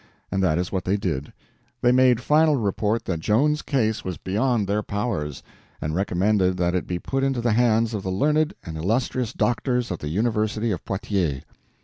[0.31, 1.31] And that is what they did.
[1.81, 5.43] They made final report that Joan's case was beyond their powers,
[5.79, 9.91] and recommended that it be put into the hands of the learned and illustrious doctors
[9.91, 11.43] of the University of Poitiers.